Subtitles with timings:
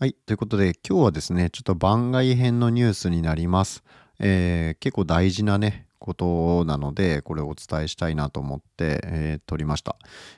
[0.00, 0.14] はい。
[0.14, 3.84] ということで、今日はですね、ちょっと番外編のニュースになります。
[4.18, 9.96] えー、結構大事なね、ことなので、これをお伝えしたいなと思って、えー、撮りました、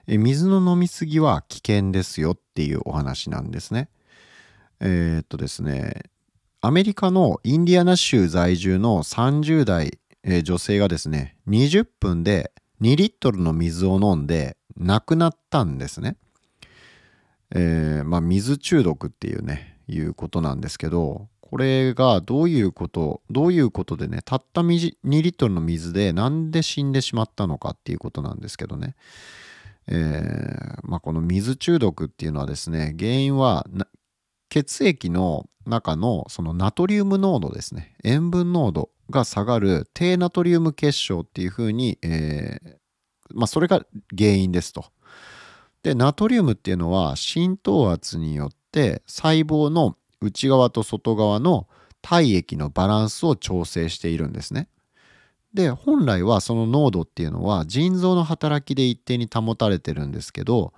[0.08, 3.88] えー、水の飲みすぎは危険ですよっていうお話なんですね。
[4.80, 6.10] えー、っとですね、
[6.60, 12.50] アメリカのインディアナ州在住の30代、えー、女性がですね、20分で
[12.80, 16.16] 2リットルの水を飲んで亡くなったんですね。
[17.54, 28.94] えー、まあ、水中毒っていうね、いうことなんですけど、これがどういうこと、どういうことでね、たった2リットルの水でなんで死んでしまったのかっていうことなんですけどね。
[29.86, 33.66] えー、まあ、この水中毒っていうのはですね、原因は
[34.48, 42.76] 血液の中のそのナトリウム濃度ですね、塩分濃度が下がる低ナトリウム結晶っていうふうに、えー、
[43.34, 43.84] まあ、それが
[44.16, 44.86] 原因ですと。
[45.82, 51.66] で、ナトリウムっていうのは浸透圧によって細胞の内側と外側の
[52.00, 54.68] 体液のバランスを調整しているんですね。
[55.54, 60.72] で、本来はその濃度っていうのは腎臓の働きで一定に保たれてるんですけど、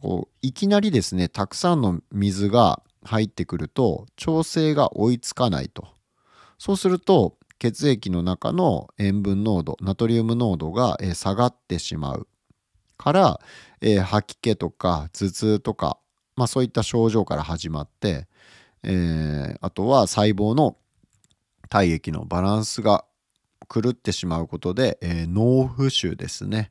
[0.00, 5.86] こういきなりですね、たくさんの水が入ってくると調整が追いつかないと。
[6.58, 12.26] そうすると血液の中の塩分濃度、ナトリウム濃度が下がってしまう
[12.96, 13.40] から、
[13.80, 15.98] えー、吐き気とか頭痛とか、
[16.36, 18.26] まあ、そういった症状から始まって、
[18.82, 20.76] えー、あとは細胞の
[21.68, 23.04] 体液のバランスが
[23.68, 26.70] 狂ってしまうことで、えー、脳浮腫ですね。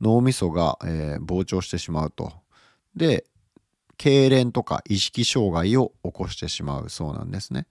[0.00, 2.32] 脳みそが、えー、膨張してしまうと。
[2.94, 3.24] で
[3.98, 7.66] 痙攣とか意識障害を起こしてしまうそうなんですね。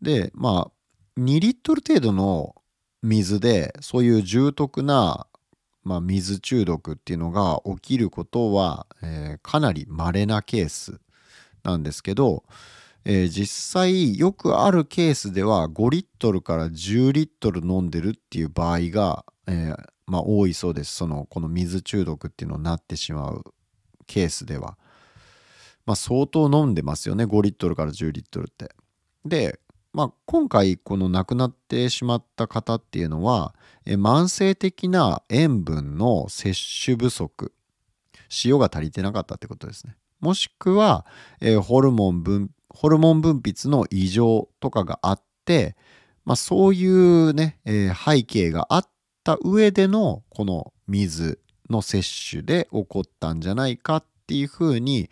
[0.00, 2.54] でまあ2リットル程度の
[3.02, 5.26] 水でそういう重篤な
[5.86, 11.00] まあ、水中毒っていうのが起きることは、えー、かなり稀なケース
[11.62, 12.42] なんですけど、
[13.04, 20.92] えー、実際よくあるケースでは5リットルから10リットル飲んでるっていう場合が、えー、まあ、多いそうです。
[20.92, 23.44] そのこの水中毒っていうのになってしまう
[24.08, 24.76] ケースでは、
[25.86, 27.26] まあ、相当飲んでますよね。
[27.26, 28.74] 5リットルから10リットルって。
[29.24, 29.60] で
[29.96, 33.54] まあ、今回この亡くなってしまった方っていうのは
[33.86, 37.54] 慢性的な塩分の摂取不足
[38.44, 41.06] 塩が足りてなかったってことですねもしくは、
[41.40, 45.76] えホルモン分ホルモン分泌の異常とかがあって、
[46.26, 48.88] まあ、そういうね、え背景があっ
[49.24, 51.38] た上でのこの水
[51.70, 55.08] の摂取で起こったんじゃないかっていうふうに、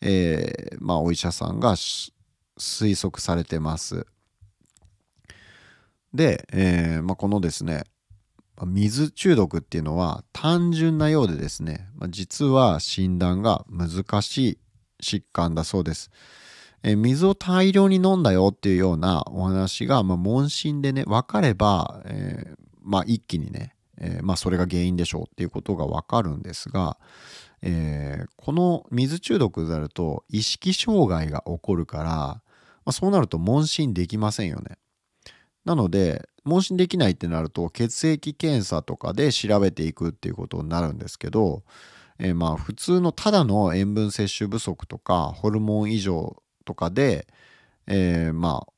[0.00, 4.06] えー、まあ、お医者さんが推測されてます。
[6.14, 7.84] で、えー、まあ、このですね
[8.64, 14.58] 水中毒っていうのは単純なようでですね、まあ、実は診断が難しい
[15.02, 16.10] 疾患だそうです。
[16.84, 26.98] え水を大量に飲んだよっていうようなお話が、まあ、問診でね分かれば、えー、まあ、一気にね、えー、まあ、それが原因でしょうっていうことが分かるんですが、
[27.62, 32.42] えー、この水中毒であると意識障害が起こるから、
[32.84, 34.76] ま、そうなると問診できませんよね。
[35.64, 41.62] なので、問診できないってなると、血液検査とかで調べていくっていうことになるんですけど、
[42.18, 47.26] えー、まあ普通のただの塩分摂取不足とか、ホルモン異常とかで、
[47.86, 48.72] えー、まあ、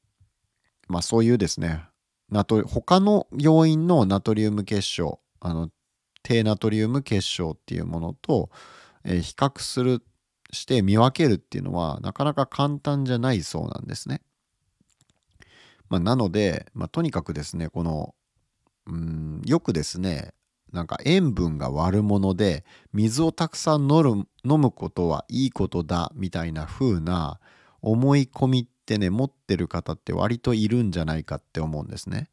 [0.89, 1.83] まあそういうですね、
[2.31, 5.71] ナト他の要因のナトリウム結晶、あの、
[6.23, 8.51] 低ナトリウム結晶っていうものと、
[9.05, 10.03] えー、比較する、
[10.53, 14.23] して見分けるっていうのはなかなか簡単じゃないそうなんですね。
[15.89, 18.15] まあ、なので、まあ、とにかくですねこの
[18.87, 20.33] うんよくですね
[20.73, 27.41] なんか塩分が悪者で水をたくさん飲むことはいいことだみたいな風な
[27.83, 32.29] 思い込みってね持ってる方って割といるんじゃないかって思うんですね。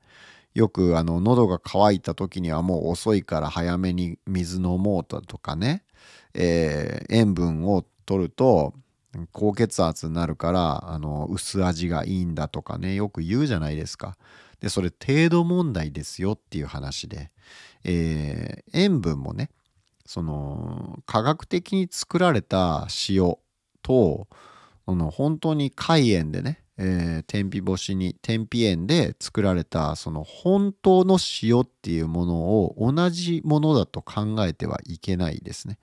[0.53, 5.83] よくあの喉が渇いた時にはもう遅いから早めに水飲もうとかね、
[6.35, 8.73] えー、塩分を取ると
[9.31, 14.17] 高血圧になるからあの薄味がいいんだとかねよく言うじゃないですか。
[14.59, 17.31] でそれ程度問題ですよっていう話で、
[17.83, 19.49] えー、塩分もね
[20.05, 23.35] その科学的に作られた塩
[23.81, 24.27] と
[24.85, 35.77] その本当に海塩でね、えー、天日干しに天日塩で作られたその本当の塩っていうものを同じものだと考えてはいけないですね。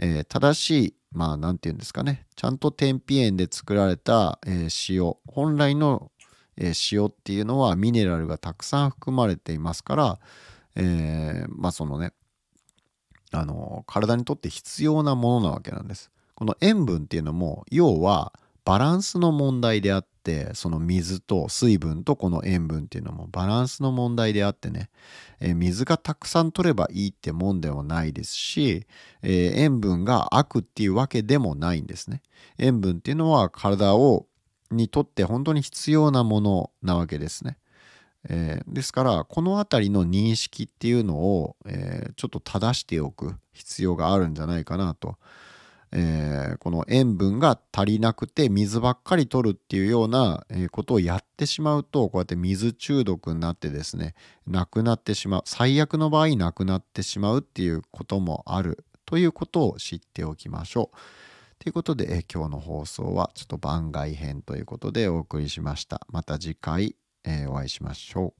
[0.00, 6.10] えー、正しいまあ何て言うんですかねちゃんと天日塩で作られた、えー、塩本来の、
[6.56, 10.18] えー、塩っていうのはミネラルがたくさん含まれていますから、
[10.74, 12.12] えー、まあそのね
[13.32, 16.10] あの体にとって必要なものなわけなんです。
[16.34, 18.32] この塩分っていうのも要は
[18.64, 24.90] バランスの問題であってその水と水分とこの塩分っていうのもバランスの問題であってね、
[25.40, 28.86] えー、水がたくさん取ればいいってもんでもないですし、
[29.22, 32.22] えー、塩分が悪っていうわけでもないんですね
[32.58, 34.26] 塩分っていうのは体を
[34.70, 37.58] にとって本当に必要なものなわけですね。
[38.28, 45.16] えー、ですからこの辺りの認識っていうのを、えー、ちょっと正しておく必要があるんじゃないかなと、
[45.92, 54.14] えー、この塩分が足りなくて水ばっかり取るっていうようなことをやってしまうとこうやって水中毒になってですね
[54.46, 60.96] なくなってしまう最悪の場合なくなってしまうっていうこともあるということを知っておきましょう。
[61.58, 66.06] ということで、え今日の放送はちょっと番外編ということでお送りしました。
[66.08, 68.39] また次回、えー、お会いしましょう。